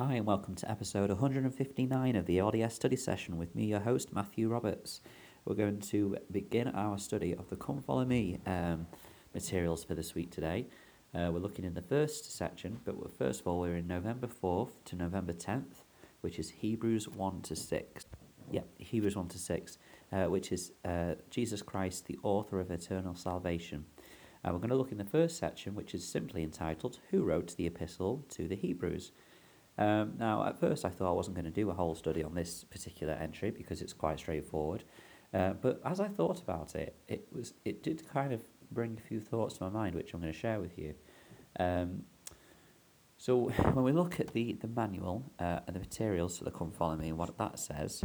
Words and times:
Hi, 0.00 0.14
and 0.14 0.24
welcome 0.24 0.54
to 0.54 0.70
episode 0.70 1.10
159 1.10 2.16
of 2.16 2.24
the 2.24 2.38
LDS 2.38 2.72
study 2.72 2.96
session 2.96 3.36
with 3.36 3.54
me, 3.54 3.66
your 3.66 3.80
host, 3.80 4.14
Matthew 4.14 4.48
Roberts. 4.48 5.02
We're 5.44 5.56
going 5.56 5.80
to 5.80 6.16
begin 6.32 6.68
our 6.68 6.96
study 6.96 7.34
of 7.34 7.50
the 7.50 7.56
Come 7.56 7.82
Follow 7.82 8.06
Me 8.06 8.38
um, 8.46 8.86
materials 9.34 9.84
for 9.84 9.94
this 9.94 10.14
week 10.14 10.30
today. 10.30 10.68
Uh, 11.14 11.28
we're 11.30 11.40
looking 11.40 11.66
in 11.66 11.74
the 11.74 11.82
first 11.82 12.34
section, 12.34 12.80
but 12.86 12.94
first 13.18 13.42
of 13.42 13.46
all, 13.46 13.60
we're 13.60 13.76
in 13.76 13.86
November 13.86 14.26
4th 14.26 14.70
to 14.86 14.96
November 14.96 15.34
10th, 15.34 15.82
which 16.22 16.38
is 16.38 16.48
Hebrews 16.48 17.06
1 17.06 17.42
to 17.42 17.54
6. 17.54 18.06
Yeah, 18.50 18.62
Hebrews 18.78 19.16
1 19.16 19.28
to 19.28 19.38
6, 19.38 19.78
uh, 20.14 20.24
which 20.24 20.50
is 20.50 20.72
uh, 20.82 21.16
Jesus 21.28 21.60
Christ, 21.60 22.06
the 22.06 22.18
author 22.22 22.58
of 22.58 22.70
eternal 22.70 23.14
salvation. 23.14 23.84
Uh, 24.42 24.52
we're 24.52 24.60
going 24.60 24.70
to 24.70 24.76
look 24.76 24.92
in 24.92 24.98
the 24.98 25.04
first 25.04 25.36
section, 25.36 25.74
which 25.74 25.94
is 25.94 26.08
simply 26.08 26.42
entitled 26.42 27.00
Who 27.10 27.22
Wrote 27.22 27.54
the 27.58 27.66
Epistle 27.66 28.24
to 28.30 28.48
the 28.48 28.56
Hebrews? 28.56 29.12
Um, 29.80 30.12
now, 30.18 30.44
at 30.46 30.60
first, 30.60 30.84
I 30.84 30.90
thought 30.90 31.08
I 31.08 31.14
wasn't 31.14 31.36
going 31.36 31.46
to 31.46 31.50
do 31.50 31.70
a 31.70 31.74
whole 31.74 31.94
study 31.94 32.22
on 32.22 32.34
this 32.34 32.64
particular 32.64 33.14
entry 33.14 33.50
because 33.50 33.80
it's 33.80 33.94
quite 33.94 34.18
straightforward. 34.18 34.84
Uh, 35.32 35.54
but 35.54 35.80
as 35.86 36.00
I 36.00 36.08
thought 36.08 36.40
about 36.42 36.74
it, 36.74 36.96
it 37.08 37.26
was 37.32 37.54
it 37.64 37.82
did 37.82 38.06
kind 38.06 38.32
of 38.32 38.44
bring 38.70 38.98
a 38.98 39.08
few 39.08 39.20
thoughts 39.20 39.56
to 39.56 39.64
my 39.64 39.70
mind, 39.70 39.94
which 39.94 40.12
I'm 40.12 40.20
going 40.20 40.32
to 40.32 40.38
share 40.38 40.60
with 40.60 40.78
you. 40.78 40.94
Um, 41.58 42.02
so 43.16 43.48
when 43.72 43.84
we 43.84 43.92
look 43.92 44.20
at 44.20 44.34
the 44.34 44.52
the 44.60 44.68
manual 44.68 45.32
uh, 45.38 45.60
and 45.66 45.74
the 45.74 45.80
materials 45.80 46.40
that 46.40 46.54
Come 46.54 46.72
Follow 46.72 46.96
Me 46.96 47.08
and 47.08 47.16
what 47.16 47.38
that 47.38 47.58
says, 47.58 48.02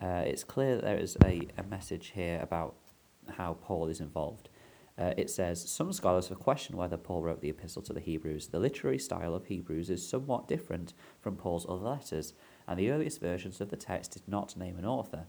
uh, 0.00 0.22
it's 0.24 0.42
clear 0.42 0.76
that 0.76 0.84
there 0.84 0.98
is 0.98 1.18
a, 1.22 1.42
a 1.58 1.64
message 1.64 2.12
here 2.14 2.40
about 2.42 2.76
how 3.36 3.58
Paul 3.60 3.88
is 3.88 4.00
involved. 4.00 4.48
Uh, 4.96 5.12
it 5.16 5.28
says 5.28 5.68
some 5.68 5.92
scholars 5.92 6.28
have 6.28 6.38
questioned 6.38 6.78
whether 6.78 6.96
Paul 6.96 7.22
wrote 7.22 7.40
the 7.40 7.50
epistle 7.50 7.82
to 7.82 7.92
the 7.92 8.00
Hebrews. 8.00 8.48
The 8.48 8.60
literary 8.60 8.98
style 8.98 9.34
of 9.34 9.46
Hebrews 9.46 9.90
is 9.90 10.08
somewhat 10.08 10.46
different 10.46 10.94
from 11.20 11.36
Paul's 11.36 11.66
other 11.68 11.88
letters, 11.88 12.34
and 12.68 12.78
the 12.78 12.90
earliest 12.90 13.20
versions 13.20 13.60
of 13.60 13.70
the 13.70 13.76
text 13.76 14.12
did 14.12 14.28
not 14.28 14.56
name 14.56 14.78
an 14.78 14.86
author. 14.86 15.26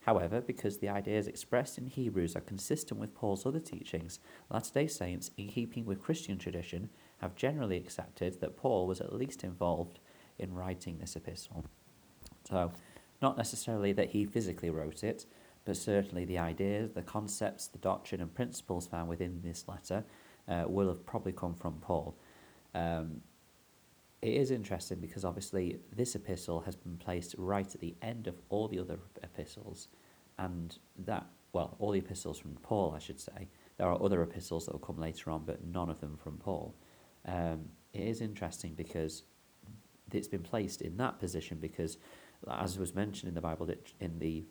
However, 0.00 0.40
because 0.40 0.78
the 0.78 0.88
ideas 0.88 1.28
expressed 1.28 1.78
in 1.78 1.86
Hebrews 1.86 2.34
are 2.34 2.40
consistent 2.40 2.98
with 2.98 3.14
Paul's 3.14 3.46
other 3.46 3.60
teachings, 3.60 4.18
Latter 4.50 4.72
day 4.72 4.86
Saints, 4.88 5.30
in 5.36 5.46
keeping 5.46 5.84
with 5.84 6.02
Christian 6.02 6.38
tradition, 6.38 6.90
have 7.18 7.36
generally 7.36 7.76
accepted 7.76 8.40
that 8.40 8.56
Paul 8.56 8.86
was 8.86 9.00
at 9.00 9.14
least 9.14 9.44
involved 9.44 10.00
in 10.38 10.54
writing 10.54 10.98
this 10.98 11.14
epistle. 11.14 11.64
So, 12.48 12.72
not 13.20 13.36
necessarily 13.36 13.92
that 13.92 14.10
he 14.10 14.24
physically 14.24 14.70
wrote 14.70 15.04
it, 15.04 15.26
but 15.64 15.76
certainly 15.76 16.24
the 16.24 16.38
ideas, 16.38 16.92
the 16.92 17.02
concepts, 17.02 17.68
the 17.68 17.78
doctrine, 17.78 18.20
and 18.20 18.34
principles 18.34 18.86
found 18.86 19.08
within 19.08 19.40
this 19.42 19.66
letter 19.68 20.04
uh, 20.48 20.64
will 20.66 20.88
have 20.88 21.04
probably 21.06 21.32
come 21.32 21.54
from 21.54 21.74
Paul. 21.74 22.16
Um, 22.74 23.20
it 24.20 24.34
is 24.34 24.50
interesting 24.50 24.98
because 25.00 25.24
obviously 25.24 25.78
this 25.94 26.14
epistle 26.14 26.60
has 26.60 26.76
been 26.76 26.96
placed 26.96 27.34
right 27.38 27.72
at 27.74 27.80
the 27.80 27.94
end 28.02 28.26
of 28.28 28.36
all 28.48 28.68
the 28.68 28.78
other 28.78 28.98
epistles, 29.22 29.88
and 30.38 30.78
that, 30.98 31.26
well, 31.52 31.76
all 31.78 31.90
the 31.90 31.98
epistles 31.98 32.38
from 32.38 32.54
Paul, 32.62 32.94
I 32.96 32.98
should 33.00 33.20
say. 33.20 33.48
There 33.78 33.88
are 33.88 34.02
other 34.02 34.22
epistles 34.22 34.66
that 34.66 34.72
will 34.72 34.80
come 34.80 34.98
later 34.98 35.30
on, 35.30 35.44
but 35.44 35.64
none 35.64 35.90
of 35.90 36.00
them 36.00 36.16
from 36.16 36.36
Paul. 36.38 36.74
Um, 37.26 37.66
it 37.92 38.02
is 38.02 38.20
interesting 38.20 38.74
because 38.74 39.24
it's 40.12 40.28
been 40.28 40.42
placed 40.42 40.82
in 40.82 40.96
that 40.98 41.18
position 41.18 41.58
because, 41.60 41.98
as 42.48 42.78
was 42.78 42.94
mentioned 42.94 43.28
in 43.28 43.34
the 43.34 43.40
Bible, 43.40 43.68
in 44.00 44.18
the 44.18 44.44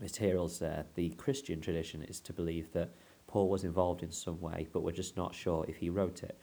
materials 0.00 0.58
there, 0.58 0.86
the 0.94 1.10
Christian 1.10 1.60
tradition 1.60 2.02
is 2.02 2.20
to 2.20 2.32
believe 2.32 2.72
that 2.72 2.94
Paul 3.26 3.48
was 3.48 3.64
involved 3.64 4.02
in 4.02 4.10
some 4.10 4.40
way, 4.40 4.68
but 4.72 4.82
we're 4.82 4.92
just 4.92 5.16
not 5.16 5.34
sure 5.34 5.64
if 5.68 5.76
he 5.76 5.90
wrote 5.90 6.22
it. 6.22 6.38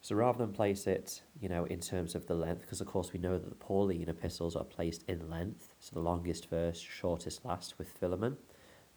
So 0.00 0.14
rather 0.16 0.38
than 0.38 0.52
place 0.52 0.86
it, 0.86 1.22
you 1.40 1.48
know, 1.48 1.64
in 1.64 1.80
terms 1.80 2.14
of 2.14 2.26
the 2.26 2.34
length, 2.34 2.60
because 2.60 2.80
of 2.80 2.86
course 2.86 3.12
we 3.12 3.20
know 3.20 3.38
that 3.38 3.48
the 3.48 3.54
Pauline 3.54 4.08
epistles 4.08 4.54
are 4.54 4.64
placed 4.64 5.02
in 5.08 5.30
length, 5.30 5.74
so 5.78 5.94
the 5.94 6.00
longest 6.00 6.50
first, 6.50 6.84
shortest 6.84 7.44
last 7.44 7.78
with 7.78 7.88
Philemon, 7.88 8.36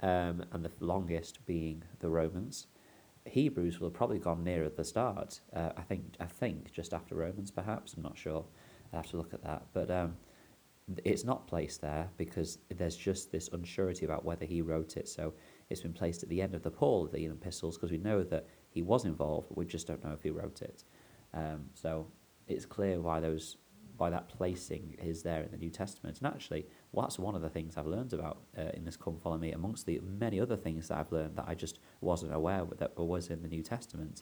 um, 0.02 0.44
and 0.52 0.66
the 0.66 0.72
longest 0.80 1.45
being 1.45 1.83
the 2.00 2.10
Romans. 2.10 2.67
Hebrews 3.26 3.80
will 3.80 3.88
have 3.88 3.94
probably 3.94 4.20
gone 4.20 4.44
nearer 4.44 4.70
the 4.70 4.83
start. 4.83 5.39
Uh, 5.54 5.71
I 5.77 5.82
think 5.82 6.16
I 6.20 6.26
think 6.26 6.71
just 6.71 6.94
after 6.94 7.16
Romans, 7.16 7.52
perhaps. 7.52 7.94
I'm 7.94 8.04
not 8.04 8.17
sure. 8.17 8.45
I 8.94 8.98
have 8.98 9.10
to 9.11 9.17
look 9.17 9.33
at 9.33 9.44
that. 9.44 9.64
But 9.73 9.92
um, 9.92 10.16
it's 11.03 11.25
not 11.25 11.48
placed 11.48 11.81
there 11.81 12.09
because 12.17 12.59
there's 12.70 12.95
just 12.95 13.31
this 13.31 13.49
unsurety 13.49 14.03
about 14.03 14.23
whether 14.23 14.45
he 14.45 14.61
wrote 14.61 14.95
it. 14.95 15.08
So 15.09 15.33
it's 15.70 15.81
been 15.81 15.93
placed 15.93 16.23
at 16.23 16.30
the 16.30 16.42
end 16.42 16.55
of 16.55 16.64
the 16.64 16.71
Paul 16.71 17.05
of 17.05 17.11
the 17.11 17.25
epistles 17.25 17.77
because 17.77 17.92
we 17.92 17.98
know 17.98 18.23
that 18.23 18.48
he 18.70 18.81
was 18.81 19.03
involved, 19.03 19.49
but 19.49 19.58
we 19.58 19.65
just 19.65 19.87
don't 19.87 20.03
know 20.03 20.14
if 20.14 20.23
he 20.23 20.30
wrote 20.30 20.61
it. 20.61 20.83
Um, 21.33 21.65
so 21.73 22.08
it's 22.47 22.65
clear 22.65 23.02
why 23.02 23.20
those 23.20 23.58
why 23.97 24.11
that 24.11 24.30
placing 24.30 24.95
is 25.02 25.23
there 25.23 25.42
in 25.42 25.49
the 25.49 25.58
New 25.58 25.71
Testament. 25.71 26.20
And 26.20 26.27
actually, 26.27 26.67
well, 26.92 27.03
that's 27.03 27.17
one 27.17 27.33
of 27.33 27.42
the 27.42 27.49
things 27.49 27.77
I've 27.77 27.87
learned 27.87 28.14
about 28.14 28.43
uh, 28.55 28.70
in 28.76 28.86
this 28.86 28.95
Come 28.95 29.17
Follow 29.17 29.39
Me, 29.39 29.52
amongst 29.53 29.87
the 29.87 29.99
many 30.20 30.39
other 30.39 30.55
things 30.55 30.87
that 30.87 30.99
I've 30.99 31.11
learned 31.11 31.36
that 31.36 31.45
I 31.47 31.55
just 31.55 31.80
wasn't 31.99 32.31
aware 32.31 32.64
that 32.77 32.95
was 32.95 33.30
in 33.30 33.42
the 33.42 33.47
New 33.47 33.64
Testament, 33.64 34.21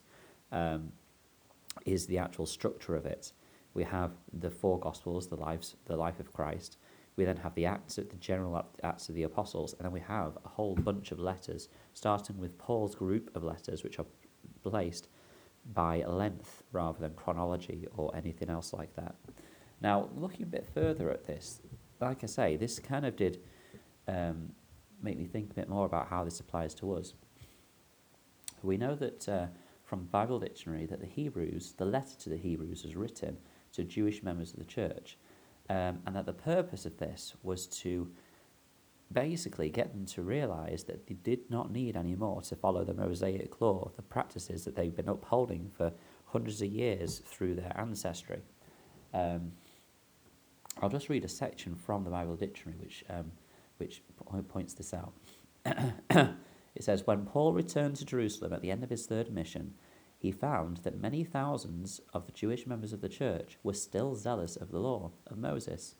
um, 0.53 0.93
is 1.85 2.07
the 2.07 2.17
actual 2.17 2.45
structure 2.45 2.95
of 2.95 3.05
it 3.05 3.33
we 3.75 3.83
have 3.83 4.11
the 4.33 4.49
four 4.49 4.79
Gospels, 4.79 5.27
the 5.27 5.35
lives, 5.35 5.75
the 5.85 5.95
life 5.95 6.19
of 6.19 6.33
Christ. 6.33 6.77
We 7.17 7.25
then 7.25 7.37
have 7.37 7.53
the 7.55 7.65
acts, 7.65 7.95
the 7.95 8.03
general 8.19 8.65
acts 8.83 9.09
of 9.09 9.15
the 9.15 9.23
apostles, 9.23 9.73
and 9.73 9.85
then 9.85 9.91
we 9.91 9.99
have 9.99 10.37
a 10.43 10.49
whole 10.49 10.75
bunch 10.75 11.11
of 11.11 11.19
letters, 11.19 11.69
starting 11.93 12.37
with 12.39 12.57
Paul's 12.57 12.95
group 12.95 13.29
of 13.35 13.43
letters, 13.43 13.83
which 13.83 13.99
are 13.99 14.05
placed 14.63 15.09
by 15.73 16.03
length 16.05 16.63
rather 16.71 16.99
than 16.99 17.13
chronology 17.13 17.87
or 17.95 18.15
anything 18.15 18.49
else 18.49 18.73
like 18.73 18.95
that. 18.95 19.15
Now, 19.81 20.09
looking 20.15 20.43
a 20.43 20.47
bit 20.47 20.65
further 20.73 21.11
at 21.11 21.25
this, 21.25 21.61
like 21.99 22.23
I 22.23 22.27
say, 22.27 22.55
this 22.55 22.79
kind 22.79 23.05
of 23.05 23.15
did 23.15 23.41
um, 24.07 24.51
make 25.01 25.17
me 25.17 25.25
think 25.25 25.51
a 25.51 25.53
bit 25.53 25.69
more 25.69 25.85
about 25.85 26.07
how 26.07 26.23
this 26.23 26.39
applies 26.39 26.73
to 26.75 26.93
us. 26.93 27.13
We 28.63 28.77
know 28.77 28.95
that 28.95 29.29
uh, 29.29 29.47
from 29.83 30.05
Bible 30.05 30.39
Dictionary 30.39 30.85
that 30.87 30.99
the 30.99 31.05
Hebrews, 31.05 31.73
the 31.77 31.85
letter 31.85 32.15
to 32.19 32.29
the 32.29 32.37
Hebrews, 32.37 32.83
was 32.83 32.95
written 32.95 33.37
to 33.75 33.83
Jewish 33.83 34.23
members 34.23 34.53
of 34.53 34.59
the 34.59 34.65
church, 34.65 35.17
um, 35.69 35.99
and 36.05 36.15
that 36.15 36.25
the 36.25 36.33
purpose 36.33 36.85
of 36.85 36.97
this 36.97 37.33
was 37.43 37.67
to 37.67 38.09
basically 39.11 39.69
get 39.69 39.93
them 39.93 40.05
to 40.05 40.21
realize 40.21 40.83
that 40.85 41.07
they 41.07 41.13
did 41.15 41.49
not 41.49 41.71
need 41.71 41.95
anymore 41.95 42.41
to 42.41 42.55
follow 42.55 42.83
the 42.83 42.93
Mosaic 42.93 43.61
law, 43.61 43.91
the 43.95 44.01
practices 44.01 44.65
that 44.65 44.75
they've 44.75 44.95
been 44.95 45.09
upholding 45.09 45.69
for 45.77 45.91
hundreds 46.25 46.61
of 46.61 46.67
years 46.69 47.21
through 47.25 47.55
their 47.55 47.71
ancestry. 47.75 48.41
Um, 49.13 49.51
I'll 50.81 50.89
just 50.89 51.07
read 51.07 51.23
a 51.23 51.29
section 51.29 51.75
from 51.75 52.03
the 52.03 52.09
Bible 52.09 52.35
Dictionary 52.35 52.77
which, 52.79 53.05
um, 53.09 53.31
which 53.77 54.01
points 54.49 54.73
this 54.73 54.93
out. 54.93 55.13
it 55.65 56.83
says, 56.83 57.07
When 57.07 57.25
Paul 57.25 57.53
returned 57.53 57.95
to 57.97 58.05
Jerusalem 58.05 58.53
at 58.53 58.61
the 58.61 58.71
end 58.71 58.83
of 58.83 58.89
his 58.89 59.05
third 59.05 59.31
mission, 59.31 59.75
he 60.25 60.31
found 60.31 60.77
that 60.77 60.99
many 60.99 61.23
thousands 61.23 62.01
of 62.11 62.25
the 62.25 62.31
Jewish 62.31 62.65
members 62.65 62.93
of 62.93 63.01
the 63.01 63.09
church 63.09 63.59
were 63.61 63.73
still 63.73 64.15
zealous 64.15 64.55
of 64.55 64.71
the 64.71 64.79
law 64.79 65.11
of 65.27 65.37
Moses. 65.37 65.93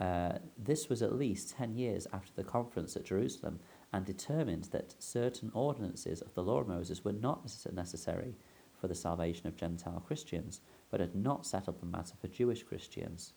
Uh, 0.00 0.38
this 0.58 0.88
was 0.88 1.00
at 1.00 1.14
least 1.14 1.54
10 1.54 1.76
years 1.76 2.08
after 2.12 2.32
the 2.34 2.42
conference 2.42 2.96
at 2.96 3.04
Jerusalem 3.04 3.60
and 3.92 4.04
determined 4.04 4.64
that 4.72 4.96
certain 4.98 5.52
ordinances 5.54 6.20
of 6.20 6.34
the 6.34 6.42
law 6.42 6.62
of 6.62 6.66
Moses 6.66 7.04
were 7.04 7.12
not 7.12 7.48
necessary 7.72 8.34
for 8.80 8.88
the 8.88 8.94
salvation 8.96 9.46
of 9.46 9.56
Gentile 9.56 10.02
Christians, 10.04 10.60
but 10.90 10.98
had 10.98 11.14
not 11.14 11.46
settled 11.46 11.80
the 11.80 11.86
matter 11.86 12.14
for 12.20 12.26
Jewish 12.26 12.64
Christians. 12.64 13.34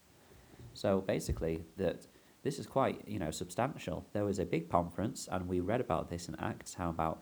So 0.73 1.01
basically, 1.01 1.63
that 1.77 2.07
this 2.41 2.57
is 2.57 2.65
quite 2.65 3.07
you 3.07 3.19
know 3.19 3.29
substantial. 3.29 4.03
There 4.13 4.25
was 4.25 4.39
a 4.39 4.45
big 4.45 4.67
conference, 4.71 5.29
and 5.31 5.47
we 5.47 5.59
read 5.59 5.81
about 5.81 6.09
this 6.09 6.27
in 6.27 6.35
Acts, 6.39 6.73
how 6.73 6.89
about 6.89 7.21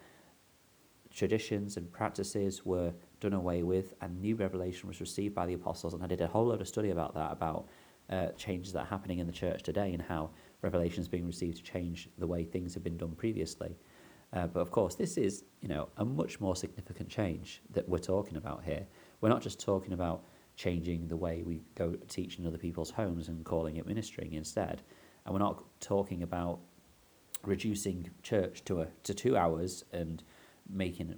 traditions 1.14 1.78
and 1.78 1.92
practices 1.92 2.66
were 2.66 2.94
done 3.20 3.34
away 3.34 3.64
with, 3.64 3.94
and 4.02 4.20
new 4.20 4.36
revelation 4.36 4.88
was 4.88 5.00
received 5.00 5.36
by 5.36 5.46
the 5.46 5.54
apostles. 5.54 5.94
And 5.94 6.04
I 6.04 6.08
did 6.08 6.22
a 6.22 6.28
whole 6.28 6.48
load 6.48 6.62
of 6.62 6.68
study 6.68 6.90
about 6.90 7.14
that, 7.16 7.32
about 7.32 7.68
uh, 8.10 8.28
changes 8.38 8.74
that 8.74 8.80
are 8.82 8.86
happening 8.86 9.20
in 9.20 9.28
the 9.28 9.34
church 9.34 9.64
today 9.64 9.94
and 9.94 10.02
how 10.02 10.32
revelation 10.62 11.02
is 11.02 11.08
being 11.08 11.26
received 11.26 11.58
to 11.58 11.64
change 11.64 12.10
the 12.18 12.28
way 12.28 12.44
things 12.44 12.74
have 12.74 12.84
been 12.84 12.98
done 12.98 13.14
previously. 13.16 13.76
Uh, 14.34 14.48
but 14.48 14.60
of 14.62 14.72
course, 14.72 14.96
this 14.96 15.18
is 15.18 15.44
you 15.62 15.68
know 15.68 15.90
a 15.98 16.06
much 16.06 16.40
more 16.40 16.56
significant 16.56 17.10
change 17.10 17.62
that 17.72 17.88
we're 17.88 17.98
talking 17.98 18.38
about 18.38 18.64
here. 18.64 18.86
We're 19.20 19.30
not 19.30 19.42
just 19.42 19.60
talking 19.60 19.94
about 19.94 20.24
changing 20.56 21.08
the 21.08 21.18
way 21.18 21.44
we 21.44 21.62
go 21.76 21.96
teach 22.08 22.40
in 22.40 22.46
other 22.46 22.58
people's 22.58 22.92
homes 22.92 23.28
and 23.28 23.44
calling 23.44 23.78
it 23.78 23.86
ministering 23.86 24.34
instead, 24.34 24.82
and 25.26 25.34
we're 25.34 25.40
not 25.40 25.64
talking 25.82 26.24
about 26.24 26.60
reducing 27.44 28.10
church 28.24 28.64
to 28.66 28.82
a 28.82 28.88
to 29.04 29.14
two 29.14 29.36
hours 29.36 29.84
and 29.92 30.24
making 30.72 31.16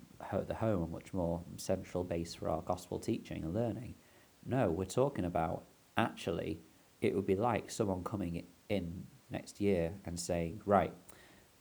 the 0.47 0.53
home 0.55 0.83
a 0.83 0.87
much 0.87 1.13
more 1.13 1.41
central 1.57 2.03
base 2.03 2.33
for 2.33 2.49
our 2.49 2.61
gospel 2.61 2.99
teaching 2.99 3.43
and 3.43 3.53
learning. 3.53 3.95
No, 4.45 4.69
we're 4.69 4.85
talking 4.85 5.25
about 5.25 5.63
actually 5.97 6.59
it 7.01 7.15
would 7.15 7.25
be 7.25 7.35
like 7.35 7.69
someone 7.69 8.03
coming 8.03 8.45
in 8.69 9.03
next 9.29 9.59
year 9.59 9.93
and 10.05 10.19
saying, 10.19 10.61
right, 10.65 10.93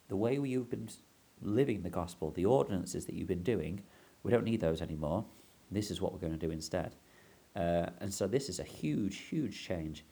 the 0.08 0.16
way 0.16 0.34
you've 0.34 0.70
been 0.70 0.88
living 1.40 1.82
the 1.82 1.90
gospel, 1.90 2.30
the 2.30 2.44
ordinances 2.44 3.06
that 3.06 3.14
you've 3.14 3.28
been 3.28 3.42
doing, 3.42 3.82
we 4.22 4.30
don't 4.30 4.44
need 4.44 4.60
those 4.60 4.80
anymore. 4.80 5.24
This 5.70 5.90
is 5.90 6.00
what 6.00 6.12
we're 6.12 6.20
going 6.20 6.38
to 6.38 6.38
do 6.38 6.50
instead. 6.50 6.96
Uh, 7.56 7.86
and 8.00 8.12
so 8.12 8.26
this 8.26 8.48
is 8.48 8.60
a 8.60 8.64
huge, 8.64 9.18
huge 9.18 9.64
change. 9.64 10.04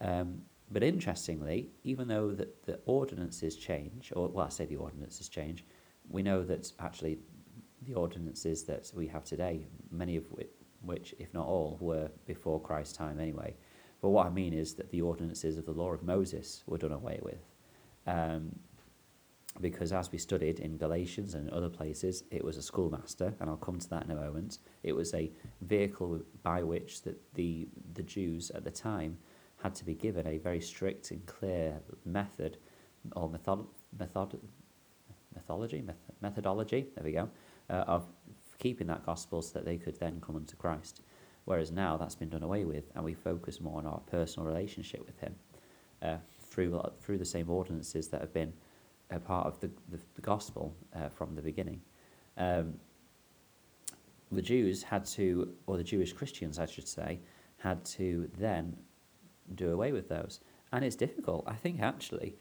Um, 0.00 0.42
but 0.70 0.82
interestingly, 0.82 1.70
even 1.84 2.08
though 2.08 2.30
the, 2.30 2.48
the 2.64 2.78
ordinances 2.86 3.56
change, 3.56 4.12
or 4.14 4.28
well, 4.28 4.46
I 4.46 4.48
say 4.48 4.66
the 4.66 4.76
ordinances 4.76 5.28
change, 5.28 5.64
we 6.08 6.22
know 6.22 6.42
that 6.44 6.72
actually 6.78 7.18
the 7.82 7.94
ordinances 7.94 8.64
that 8.64 8.90
we 8.94 9.06
have 9.06 9.24
today, 9.24 9.66
many 9.90 10.16
of 10.16 10.24
which, 10.82 11.14
if 11.18 11.32
not 11.32 11.46
all, 11.46 11.78
were 11.80 12.10
before 12.26 12.60
Christ's 12.60 12.96
time 12.96 13.20
anyway. 13.20 13.54
But 14.00 14.10
what 14.10 14.26
I 14.26 14.30
mean 14.30 14.52
is 14.52 14.74
that 14.74 14.90
the 14.90 15.02
ordinances 15.02 15.58
of 15.58 15.66
the 15.66 15.72
law 15.72 15.92
of 15.92 16.02
Moses 16.02 16.62
were 16.66 16.78
done 16.78 16.92
away 16.92 17.20
with. 17.22 17.44
Um, 18.06 18.58
because 19.60 19.92
as 19.92 20.12
we 20.12 20.18
studied 20.18 20.60
in 20.60 20.76
Galatians 20.76 21.34
and 21.34 21.50
other 21.50 21.68
places, 21.68 22.22
it 22.30 22.44
was 22.44 22.56
a 22.56 22.62
schoolmaster, 22.62 23.34
and 23.40 23.50
I'll 23.50 23.56
come 23.56 23.78
to 23.78 23.90
that 23.90 24.04
in 24.04 24.12
a 24.12 24.14
moment. 24.14 24.58
It 24.84 24.92
was 24.92 25.12
a 25.14 25.32
vehicle 25.62 26.20
by 26.42 26.62
which 26.62 27.02
that 27.02 27.18
the 27.34 27.68
the 27.94 28.04
Jews 28.04 28.50
at 28.52 28.62
the 28.62 28.70
time 28.70 29.18
had 29.62 29.74
to 29.74 29.84
be 29.84 29.94
given 29.94 30.26
a 30.26 30.38
very 30.38 30.60
strict 30.60 31.10
and 31.10 31.24
clear 31.26 31.80
method 32.04 32.58
or 33.16 33.28
method, 33.28 33.64
method 33.98 34.38
methodology 35.48 35.80
method, 35.80 36.14
methodology. 36.20 36.86
There 36.94 37.04
we 37.04 37.12
go 37.12 37.28
uh, 37.70 37.84
of 37.86 38.06
keeping 38.58 38.86
that 38.88 39.06
gospel 39.06 39.40
so 39.40 39.54
that 39.54 39.64
they 39.64 39.78
could 39.78 39.98
then 39.98 40.20
come 40.20 40.36
unto 40.36 40.56
Christ. 40.56 41.00
Whereas 41.46 41.72
now 41.72 41.96
that's 41.96 42.14
been 42.14 42.28
done 42.28 42.42
away 42.42 42.66
with, 42.66 42.90
and 42.94 43.02
we 43.02 43.14
focus 43.14 43.60
more 43.60 43.78
on 43.78 43.86
our 43.86 44.00
personal 44.00 44.46
relationship 44.46 45.06
with 45.06 45.18
Him 45.18 45.34
uh, 46.02 46.16
through 46.42 46.80
through 47.00 47.18
the 47.18 47.24
same 47.24 47.48
ordinances 47.48 48.08
that 48.08 48.20
have 48.20 48.34
been 48.34 48.52
a 49.10 49.18
part 49.18 49.46
of 49.46 49.58
the, 49.60 49.70
the, 49.90 49.98
the 50.16 50.20
gospel 50.20 50.76
uh, 50.94 51.08
from 51.08 51.34
the 51.34 51.40
beginning. 51.40 51.80
Um, 52.36 52.74
the 54.30 54.42
Jews 54.42 54.82
had 54.82 55.06
to, 55.06 55.54
or 55.66 55.78
the 55.78 55.84
Jewish 55.84 56.12
Christians, 56.12 56.58
I 56.58 56.66
should 56.66 56.86
say, 56.86 57.20
had 57.56 57.82
to 57.96 58.28
then 58.38 58.76
do 59.54 59.72
away 59.72 59.92
with 59.92 60.10
those. 60.10 60.40
And 60.70 60.84
it's 60.84 60.96
difficult. 60.96 61.44
I 61.46 61.54
think 61.54 61.80
actually, 61.80 62.36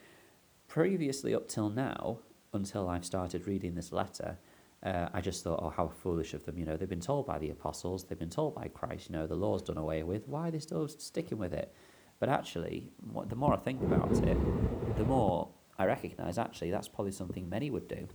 previously 0.67 1.33
up 1.33 1.47
till 1.47 1.69
now, 1.69 2.19
until 2.53 2.89
I've 2.89 3.05
started 3.05 3.47
reading 3.47 3.75
this 3.75 3.91
letter, 3.91 4.37
uh, 4.83 5.09
I 5.13 5.21
just 5.21 5.43
thought, 5.43 5.59
oh, 5.61 5.69
how 5.69 5.87
foolish 5.87 6.33
of 6.33 6.45
them. 6.45 6.57
You 6.57 6.65
know, 6.65 6.77
they've 6.77 6.87
been 6.87 6.99
told 6.99 7.25
by 7.25 7.39
the 7.39 7.49
apostles, 7.49 8.05
they've 8.05 8.19
been 8.19 8.29
told 8.29 8.55
by 8.55 8.67
Christ, 8.67 9.09
you 9.09 9.15
know, 9.15 9.27
the 9.27 9.35
law's 9.35 9.63
done 9.63 9.77
away 9.77 10.03
with. 10.03 10.27
Why 10.27 10.47
are 10.47 10.51
they 10.51 10.59
still 10.59 10.87
sticking 10.87 11.37
with 11.37 11.53
it? 11.53 11.73
But 12.19 12.29
actually, 12.29 12.89
what, 13.11 13.29
the 13.29 13.35
more 13.35 13.53
I 13.53 13.57
think 13.57 13.81
about 13.81 14.11
it, 14.11 14.97
the 14.97 15.03
more 15.03 15.49
I 15.79 15.85
recognise 15.85 16.37
actually 16.37 16.71
that's 16.71 16.87
probably 16.87 17.11
something 17.11 17.47
many 17.49 17.69
would 17.69 17.87
do. 17.87 18.07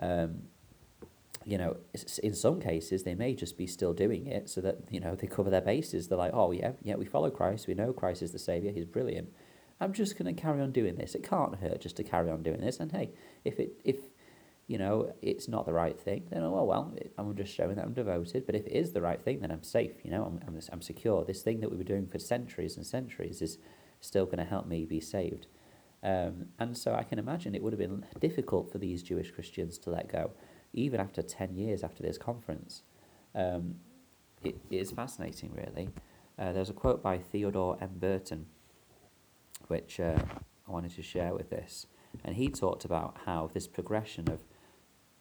Um, 0.00 0.42
you 1.44 1.56
know, 1.56 1.78
in 2.22 2.34
some 2.34 2.60
cases 2.60 3.04
they 3.04 3.14
may 3.14 3.34
just 3.34 3.56
be 3.56 3.66
still 3.66 3.94
doing 3.94 4.26
it 4.26 4.50
so 4.50 4.60
that 4.60 4.76
you 4.90 5.00
know 5.00 5.14
they 5.14 5.26
cover 5.26 5.48
their 5.48 5.62
bases. 5.62 6.08
They're 6.08 6.18
like, 6.18 6.32
oh 6.34 6.52
yeah, 6.52 6.72
yeah, 6.82 6.96
we 6.96 7.06
follow 7.06 7.30
Christ. 7.30 7.66
We 7.66 7.74
know 7.74 7.92
Christ 7.92 8.22
is 8.22 8.32
the 8.32 8.38
savior. 8.38 8.70
He's 8.70 8.84
brilliant. 8.84 9.30
I'm 9.80 9.92
just 9.92 10.18
going 10.18 10.34
to 10.34 10.40
carry 10.40 10.60
on 10.60 10.72
doing 10.72 10.96
this. 10.96 11.14
It 11.14 11.22
can't 11.22 11.56
hurt 11.56 11.80
just 11.80 11.96
to 11.96 12.04
carry 12.04 12.30
on 12.30 12.42
doing 12.42 12.60
this. 12.60 12.80
And 12.80 12.90
hey, 12.90 13.10
if 13.44 13.60
it 13.60 13.72
if 13.84 13.96
you 14.66 14.76
know 14.78 15.14
it's 15.22 15.48
not 15.48 15.66
the 15.66 15.72
right 15.72 15.98
thing, 15.98 16.24
then 16.30 16.42
oh 16.42 16.64
well, 16.64 16.94
I'm 17.16 17.36
just 17.36 17.54
showing 17.54 17.76
that 17.76 17.84
I'm 17.84 17.94
devoted. 17.94 18.46
But 18.46 18.54
if 18.54 18.66
it 18.66 18.72
is 18.72 18.92
the 18.92 19.00
right 19.00 19.22
thing, 19.22 19.40
then 19.40 19.50
I'm 19.50 19.62
safe. 19.62 20.04
You 20.04 20.10
know, 20.10 20.24
I'm 20.24 20.40
I'm, 20.46 20.60
I'm 20.72 20.82
secure. 20.82 21.24
This 21.24 21.42
thing 21.42 21.60
that 21.60 21.70
we 21.70 21.76
were 21.76 21.84
doing 21.84 22.06
for 22.06 22.18
centuries 22.18 22.76
and 22.76 22.86
centuries 22.86 23.40
is 23.40 23.58
still 24.00 24.24
going 24.24 24.38
to 24.38 24.44
help 24.44 24.66
me 24.66 24.84
be 24.84 25.00
saved. 25.00 25.46
Um, 26.02 26.46
and 26.58 26.76
so 26.76 26.94
I 26.94 27.02
can 27.02 27.18
imagine 27.18 27.54
it 27.54 27.62
would 27.62 27.72
have 27.72 27.80
been 27.80 28.04
difficult 28.20 28.70
for 28.70 28.78
these 28.78 29.02
Jewish 29.02 29.30
Christians 29.32 29.78
to 29.78 29.90
let 29.90 30.10
go, 30.10 30.30
even 30.72 31.00
after 31.00 31.22
10 31.22 31.56
years 31.56 31.82
after 31.82 32.02
this 32.02 32.18
conference. 32.18 32.82
Um, 33.34 33.76
it, 34.44 34.56
it 34.70 34.76
is 34.76 34.92
fascinating, 34.92 35.52
really. 35.54 35.88
Uh, 36.38 36.52
there's 36.52 36.70
a 36.70 36.74
quote 36.74 37.02
by 37.02 37.18
Theodore 37.18 37.76
M. 37.80 37.90
Burton, 37.96 38.46
which 39.68 40.00
uh, 40.00 40.18
I 40.66 40.70
wanted 40.70 40.94
to 40.96 41.02
share 41.02 41.34
with 41.34 41.50
this. 41.50 41.86
And 42.24 42.36
he 42.36 42.48
talked 42.48 42.84
about 42.84 43.18
how 43.24 43.50
this 43.52 43.66
progression 43.66 44.28
of 44.28 44.40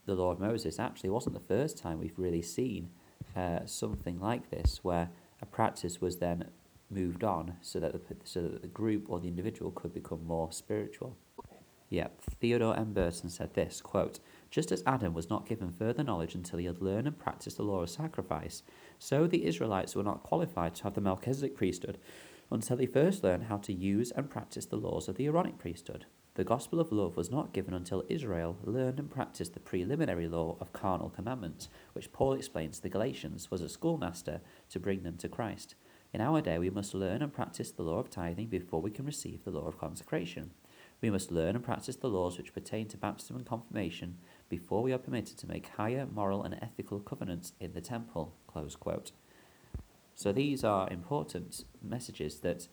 the 0.06 0.16
of 0.24 0.40
Moses 0.40 0.80
actually 0.80 1.10
wasn't 1.10 1.36
the 1.36 1.54
first 1.54 1.78
time 1.78 2.00
we've 2.00 2.18
really 2.18 2.42
seen 2.42 2.90
uh, 3.36 3.66
something 3.66 4.20
like 4.20 4.50
this, 4.50 4.80
where 4.82 5.10
a 5.42 5.46
practice 5.46 6.02
was 6.02 6.18
then 6.18 6.50
moved 6.90 7.24
on 7.24 7.58
so 7.62 7.80
that 7.80 7.92
the, 7.92 8.16
so 8.24 8.42
that 8.42 8.62
the 8.62 8.68
group 8.68 9.08
or 9.10 9.20
the 9.20 9.28
individual 9.28 9.72
could 9.72 9.94
become 9.94 10.26
more 10.26 10.52
spiritual. 10.52 11.18
Yeah, 11.90 12.08
Theodore 12.42 12.76
M. 12.76 12.94
Burton 12.94 13.30
said 13.30 13.54
this 13.54 13.82
quote, 13.82 14.20
Just 14.50 14.72
as 14.72 14.84
Adam 14.86 15.14
was 15.14 15.30
not 15.30 15.48
given 15.48 15.72
further 15.72 16.04
knowledge 16.04 16.36
until 16.36 16.60
he 16.60 16.66
had 16.66 16.82
learned 16.82 17.08
and 17.08 17.18
practiced 17.18 17.58
the 17.58 17.64
law 17.64 17.82
of 17.82 17.90
sacrifice, 17.90 18.64
so 19.00 19.28
the 19.28 19.46
Israelites 19.46 19.96
were 19.96 20.04
not 20.04 20.24
qualified 20.24 20.76
to 20.76 20.84
have 20.84 20.96
the 20.96 21.02
Melchizedek 21.02 21.56
priesthood 21.56 21.98
until 22.52 22.78
they 22.78 22.86
first 22.86 23.24
learned 23.24 23.44
how 23.44 23.58
to 23.58 23.74
use 23.74 24.12
and 24.12 24.30
practice 24.30 24.66
the 24.66 24.78
laws 24.78 25.08
of 25.08 25.16
the 25.16 25.26
Aaronic 25.28 25.58
priesthood. 25.58 26.06
The 26.36 26.44
gospel 26.44 26.80
of 26.80 26.92
love 26.92 27.18
was 27.18 27.32
not 27.32 27.52
given 27.52 27.74
until 27.74 28.04
Israel 28.10 28.58
learned 28.64 29.00
and 29.00 29.10
practiced 29.10 29.54
the 29.54 29.60
preliminary 29.60 30.28
law 30.28 30.56
of 30.62 30.72
carnal 30.72 31.10
commandments, 31.10 31.68
which 31.94 32.12
Paul 32.12 32.34
explains 32.34 32.78
to 32.78 32.84
the 32.84 32.90
Galatians 32.90 33.50
was 33.50 33.62
a 33.62 33.68
schoolmaster 33.68 34.42
to 34.70 34.80
bring 34.80 35.02
them 35.02 35.18
to 35.18 35.30
Christ. 35.30 35.74
In 36.14 36.22
our 36.22 36.40
day, 36.42 36.58
we 36.60 36.70
must 36.70 36.94
learn 36.94 37.22
and 37.22 37.34
practice 37.34 37.72
the 37.72 37.84
law 37.84 37.98
of 37.98 38.10
tithing 38.10 38.48
before 38.48 38.82
we 38.82 38.92
can 38.92 39.06
receive 39.06 39.44
the 39.44 39.52
law 39.52 39.68
of 39.68 39.80
consecration. 39.80 40.52
We 41.02 41.10
must 41.10 41.32
learn 41.32 41.56
and 41.56 41.64
practice 41.64 41.96
the 41.96 42.08
laws 42.08 42.38
which 42.38 42.54
pertain 42.54 42.88
to 42.90 42.98
baptism 42.98 43.36
and 43.36 43.46
confirmation 43.46 44.18
before 44.48 44.84
we 44.84 44.94
are 44.94 44.98
permitted 44.98 45.38
to 45.40 45.48
make 45.48 45.70
higher 45.70 46.06
moral 46.06 46.44
and 46.44 46.58
ethical 46.62 47.00
covenants 47.00 47.54
in 47.60 47.74
the 47.74 47.82
temple. 47.82 48.36
So 50.18 50.32
these 50.32 50.64
are 50.64 50.90
important 50.90 51.64
messages 51.82 52.40
that 52.40 52.68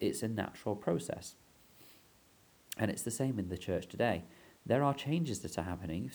it's 0.00 0.22
a 0.22 0.28
natural 0.28 0.74
process. 0.74 1.34
And 2.78 2.90
it's 2.90 3.02
the 3.02 3.10
same 3.10 3.38
in 3.38 3.50
the 3.50 3.58
church 3.58 3.88
today. 3.88 4.24
There 4.64 4.82
are 4.82 4.94
changes 4.94 5.40
that 5.40 5.58
are 5.58 5.64
happening. 5.64 6.10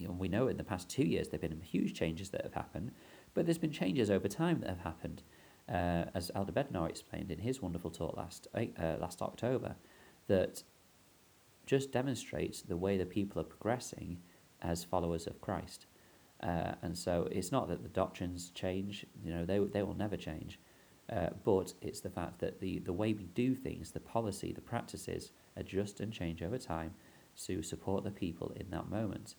We 0.00 0.28
know 0.28 0.48
in 0.48 0.56
the 0.56 0.64
past 0.64 0.88
two 0.88 1.04
years 1.04 1.28
there 1.28 1.38
have 1.38 1.50
been 1.50 1.60
huge 1.60 1.92
changes 1.92 2.30
that 2.30 2.42
have 2.42 2.54
happened, 2.54 2.92
but 3.34 3.44
there's 3.44 3.58
been 3.58 3.70
changes 3.70 4.10
over 4.10 4.28
time 4.28 4.60
that 4.60 4.70
have 4.70 4.80
happened 4.80 5.22
uh, 5.68 6.06
as 6.14 6.30
Elder 6.34 6.52
Bednar 6.52 6.88
explained 6.88 7.30
in 7.30 7.40
his 7.40 7.60
wonderful 7.60 7.90
talk 7.90 8.16
last 8.16 8.48
uh, 8.54 8.96
last 8.98 9.20
October, 9.20 9.76
that 10.26 10.62
just 11.66 11.92
demonstrates 11.92 12.62
the 12.62 12.78
way 12.78 12.96
the 12.96 13.04
people 13.04 13.40
are 13.42 13.44
progressing 13.44 14.22
as 14.62 14.84
followers 14.84 15.26
of 15.26 15.40
Christ. 15.42 15.86
Uh, 16.42 16.72
and 16.82 16.96
so 16.96 17.28
it's 17.30 17.52
not 17.52 17.68
that 17.68 17.82
the 17.82 17.88
doctrines 17.88 18.50
change, 18.54 19.06
you 19.22 19.32
know, 19.32 19.44
they, 19.44 19.58
they 19.58 19.82
will 19.82 19.94
never 19.94 20.16
change, 20.16 20.58
uh, 21.12 21.28
but 21.44 21.74
it's 21.82 22.00
the 22.00 22.08
fact 22.08 22.38
that 22.38 22.60
the, 22.60 22.78
the 22.78 22.92
way 22.92 23.12
we 23.12 23.24
do 23.26 23.54
things, 23.54 23.90
the 23.90 24.00
policy, 24.00 24.52
the 24.52 24.60
practices 24.60 25.32
adjust 25.56 26.00
and 26.00 26.12
change 26.12 26.42
over 26.42 26.56
time 26.56 26.94
to 27.44 27.62
support 27.62 28.04
the 28.04 28.10
people 28.10 28.52
in 28.56 28.70
that 28.70 28.88
moment. 28.88 29.34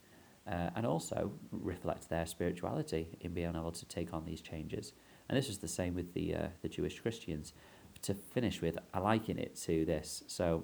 Uh, 0.48 0.72
and 0.75 0.88
also 0.88 1.31
reflect 1.51 2.10
their 2.10 2.25
spirituality 2.25 3.08
in 3.22 3.31
being 3.31 3.55
able 3.55 3.72
to 3.72 3.86
take 3.86 4.12
on 4.12 4.25
these 4.25 4.41
changes. 4.41 4.93
And 5.29 5.38
this 5.38 5.48
is 5.48 5.60
the 5.60 5.67
same 5.67 5.93
with 5.93 6.15
the 6.15 6.36
uh, 6.36 6.48
the 6.63 6.67
Jewish 6.67 7.00
Christians. 7.00 7.53
To 8.01 8.15
finish 8.15 8.60
with, 8.60 8.79
I 8.91 9.00
liken 9.00 9.38
it 9.38 9.55
to 9.67 9.86
this. 9.86 10.24
So, 10.25 10.63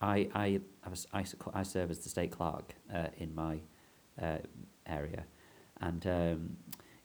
I 0.00 0.28
I 0.32 0.60
I, 1.12 1.24
I 1.52 1.62
serve 1.64 1.90
as 1.90 1.98
the 1.98 2.08
stake 2.08 2.30
clerk 2.30 2.76
uh, 2.94 3.08
in 3.16 3.34
my 3.34 3.62
uh, 4.20 4.38
area, 4.86 5.24
and 5.80 6.06
um, 6.06 6.56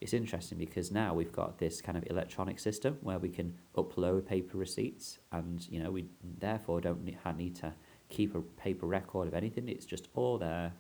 it's 0.02 0.14
interesting 0.14 0.58
because 0.58 0.92
now 0.92 1.14
we've 1.14 1.32
got 1.32 1.60
this 1.60 1.82
kind 1.82 1.98
of 1.98 2.04
electronic 2.08 2.60
system 2.60 2.98
where 3.02 3.20
we 3.20 3.30
can 3.30 3.54
upload 3.78 4.26
paper 4.26 4.58
receipts, 4.58 5.20
and 5.32 5.68
you 5.70 5.82
know 5.82 5.92
we 5.92 6.06
therefore 6.40 6.82
don't 6.82 7.04
need 7.38 7.56
to 7.56 7.74
keep 8.10 8.36
a 8.36 8.42
paper 8.42 8.86
record 8.86 9.28
of 9.28 9.34
anything. 9.34 9.70
It's 9.70 9.86
just 9.86 10.10
all 10.14 10.38
there, 10.38 10.74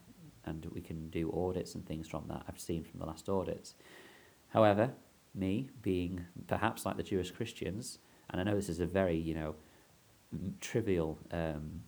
and 0.46 0.66
we 0.74 0.82
can 0.82 1.10
do 1.10 1.32
audits 1.32 1.76
and 1.76 1.86
things 1.86 2.08
from 2.08 2.26
that. 2.28 2.44
I've 2.48 2.60
seen 2.60 2.84
from 2.84 3.00
the 3.00 3.06
last 3.06 3.30
audits. 3.30 3.76
However, 4.50 4.92
me 5.34 5.70
being 5.82 6.26
perhaps 6.48 6.86
like 6.86 6.98
the 6.98 7.04
Jewish 7.04 7.32
Christians, 7.32 8.00
and 8.30 8.40
I 8.40 8.44
know 8.44 8.56
this 8.56 8.70
is 8.70 8.80
a 8.80 8.86
very, 8.86 9.18
you 9.18 9.34
know, 9.34 9.56
trivial 10.62 11.18
um, 11.32 11.82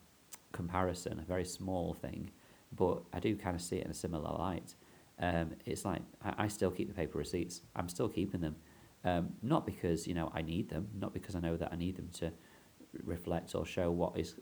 comparison, 0.51 1.19
a 1.19 1.25
very 1.25 1.45
small 1.45 1.93
thing, 1.93 2.31
but 2.75 3.03
I 3.13 3.19
do 3.19 3.35
kind 3.35 3.55
of 3.55 3.61
see 3.61 3.77
it 3.77 3.85
in 3.85 3.91
a 3.91 3.95
similar 3.95 4.31
light. 4.37 4.75
Um, 5.19 5.51
it's 5.65 5.85
like 5.85 6.01
I, 6.23 6.45
I 6.45 6.47
still 6.47 6.71
keep 6.71 6.87
the 6.87 6.93
paper 6.93 7.17
receipts. 7.17 7.61
I'm 7.75 7.89
still 7.89 8.09
keeping 8.09 8.41
them, 8.41 8.55
um, 9.03 9.29
not 9.41 9.65
because 9.65 10.07
you 10.07 10.13
know 10.13 10.31
I 10.33 10.41
need 10.41 10.69
them, 10.69 10.89
not 10.99 11.13
because 11.13 11.35
I 11.35 11.39
know 11.39 11.57
that 11.57 11.71
I 11.71 11.75
need 11.75 11.95
them 11.95 12.09
to 12.19 12.31
reflect 13.03 13.55
or 13.55 13.65
show 13.65 13.91
what 13.91 14.17
is 14.17 14.35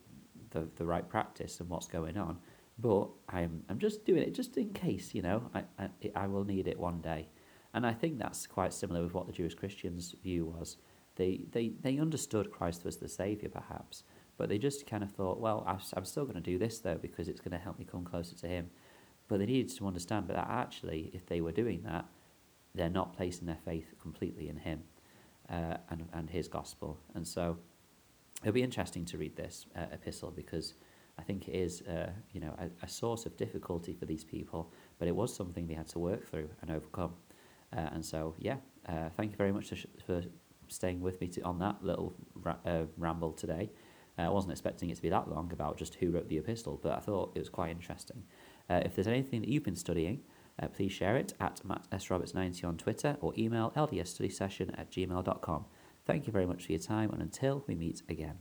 the 0.51 0.67
the 0.75 0.85
right 0.85 1.07
practice 1.07 1.59
and 1.59 1.69
what's 1.69 1.87
going 1.87 2.17
on, 2.17 2.37
but 2.79 3.09
I'm 3.29 3.63
I'm 3.69 3.79
just 3.79 4.05
doing 4.05 4.23
it 4.23 4.33
just 4.33 4.57
in 4.57 4.73
case 4.73 5.13
you 5.13 5.21
know 5.21 5.49
I 5.53 5.63
I, 5.77 5.89
I 6.15 6.27
will 6.27 6.43
need 6.43 6.67
it 6.67 6.79
one 6.79 7.01
day. 7.01 7.27
And 7.73 7.87
I 7.87 7.93
think 7.93 8.19
that's 8.19 8.45
quite 8.45 8.73
similar 8.73 9.01
with 9.01 9.13
what 9.13 9.25
the 9.25 9.33
Jewish 9.33 9.55
Christians' 9.55 10.15
view 10.23 10.45
was. 10.45 10.77
They, 11.15 11.41
they, 11.51 11.73
they 11.81 11.97
understood 11.97 12.51
Christ 12.51 12.85
was 12.85 12.97
the 12.97 13.09
Saviour, 13.09 13.49
perhaps, 13.49 14.03
but 14.37 14.49
they 14.49 14.57
just 14.57 14.87
kind 14.87 15.03
of 15.03 15.11
thought, 15.11 15.39
well, 15.39 15.65
I'm 15.95 16.05
still 16.05 16.23
going 16.23 16.35
to 16.35 16.41
do 16.41 16.57
this, 16.57 16.79
though, 16.79 16.95
because 16.95 17.27
it's 17.27 17.39
going 17.39 17.51
to 17.51 17.57
help 17.57 17.77
me 17.77 17.85
come 17.85 18.03
closer 18.03 18.35
to 18.35 18.47
Him. 18.47 18.69
But 19.27 19.39
they 19.39 19.45
needed 19.45 19.75
to 19.77 19.87
understand 19.87 20.27
that 20.27 20.37
actually, 20.37 21.11
if 21.13 21.25
they 21.25 21.41
were 21.41 21.51
doing 21.51 21.83
that, 21.83 22.05
they're 22.75 22.89
not 22.89 23.15
placing 23.15 23.45
their 23.45 23.59
faith 23.63 23.93
completely 24.01 24.49
in 24.49 24.57
Him 24.57 24.83
uh, 25.49 25.77
and, 25.89 26.07
and 26.13 26.29
His 26.29 26.47
gospel. 26.47 26.99
And 27.13 27.27
so 27.27 27.57
it'll 28.41 28.53
be 28.53 28.63
interesting 28.63 29.05
to 29.05 29.17
read 29.17 29.35
this 29.35 29.65
uh, 29.75 29.85
epistle 29.91 30.31
because 30.31 30.73
I 31.19 31.21
think 31.21 31.47
it 31.47 31.55
is, 31.55 31.81
uh, 31.83 32.09
you 32.31 32.41
know, 32.41 32.55
a, 32.59 32.85
a 32.85 32.89
source 32.89 33.25
of 33.25 33.37
difficulty 33.37 33.93
for 33.93 34.05
these 34.05 34.23
people, 34.23 34.71
but 34.97 35.07
it 35.07 35.15
was 35.15 35.33
something 35.33 35.67
they 35.67 35.75
had 35.75 35.87
to 35.89 35.99
work 35.99 36.27
through 36.27 36.49
and 36.61 36.71
overcome. 36.71 37.13
Uh, 37.75 37.89
and 37.93 38.03
so, 38.03 38.33
yeah, 38.39 38.57
uh, 38.89 39.09
thank 39.15 39.31
you 39.31 39.37
very 39.37 39.51
much 39.51 39.71
sh- 39.73 39.85
for 40.05 40.23
staying 40.67 41.01
with 41.01 41.21
me 41.21 41.27
to, 41.27 41.41
on 41.41 41.59
that 41.59 41.83
little 41.83 42.13
ra- 42.35 42.57
uh, 42.65 42.83
ramble 42.97 43.31
today. 43.31 43.69
Uh, 44.17 44.23
I 44.23 44.29
wasn't 44.29 44.51
expecting 44.51 44.89
it 44.89 44.95
to 44.95 45.01
be 45.01 45.09
that 45.09 45.29
long 45.29 45.51
about 45.51 45.77
just 45.77 45.95
who 45.95 46.11
wrote 46.11 46.29
the 46.29 46.37
epistle, 46.37 46.79
but 46.81 46.93
I 46.93 46.99
thought 46.99 47.31
it 47.35 47.39
was 47.39 47.49
quite 47.49 47.71
interesting. 47.71 48.23
Uh, 48.69 48.81
if 48.85 48.95
there's 48.95 49.07
anything 49.07 49.41
that 49.41 49.49
you've 49.49 49.63
been 49.63 49.75
studying, 49.75 50.21
uh, 50.61 50.67
please 50.67 50.91
share 50.91 51.17
it 51.17 51.33
at 51.39 51.63
Matt 51.65 51.87
S. 51.91 52.09
Roberts 52.09 52.33
90 52.33 52.65
on 52.65 52.77
Twitter 52.77 53.17
or 53.21 53.33
email 53.37 53.73
ldsstudysession 53.75 54.79
at 54.79 54.91
gmail.com. 54.91 55.65
Thank 56.05 56.27
you 56.27 56.33
very 56.33 56.45
much 56.45 56.65
for 56.65 56.71
your 56.71 56.81
time, 56.81 57.11
and 57.11 57.21
until 57.21 57.63
we 57.67 57.75
meet 57.75 58.01
again. 58.09 58.39